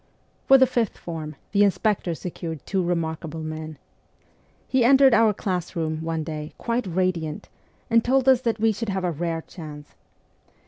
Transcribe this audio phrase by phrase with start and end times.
[0.47, 3.77] For the fifth form the inspector secured two remark able men.
[4.67, 7.49] He entered our class room, one day, quite radiant,
[7.87, 9.93] and told us that we should have a rare chance.